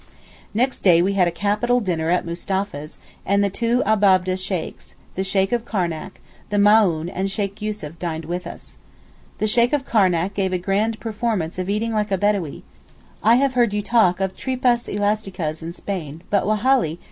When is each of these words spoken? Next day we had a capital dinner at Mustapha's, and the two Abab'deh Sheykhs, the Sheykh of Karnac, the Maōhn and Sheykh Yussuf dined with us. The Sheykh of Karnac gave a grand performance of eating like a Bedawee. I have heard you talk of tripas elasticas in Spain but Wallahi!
Next 0.55 0.79
day 0.79 1.03
we 1.03 1.13
had 1.13 1.27
a 1.27 1.37
capital 1.37 1.79
dinner 1.79 2.09
at 2.09 2.25
Mustapha's, 2.25 2.97
and 3.23 3.43
the 3.43 3.51
two 3.51 3.83
Abab'deh 3.85 4.35
Sheykhs, 4.35 4.95
the 5.13 5.23
Sheykh 5.23 5.51
of 5.51 5.63
Karnac, 5.63 6.19
the 6.49 6.57
Maōhn 6.57 7.07
and 7.13 7.29
Sheykh 7.29 7.61
Yussuf 7.61 7.99
dined 7.99 8.25
with 8.25 8.47
us. 8.47 8.77
The 9.37 9.45
Sheykh 9.45 9.73
of 9.73 9.85
Karnac 9.85 10.33
gave 10.33 10.53
a 10.53 10.57
grand 10.57 10.99
performance 10.99 11.59
of 11.59 11.69
eating 11.69 11.93
like 11.93 12.09
a 12.11 12.17
Bedawee. 12.17 12.63
I 13.21 13.35
have 13.35 13.53
heard 13.53 13.75
you 13.75 13.83
talk 13.83 14.19
of 14.19 14.35
tripas 14.35 14.89
elasticas 14.91 15.61
in 15.61 15.71
Spain 15.71 16.23
but 16.31 16.47
Wallahi! 16.47 16.99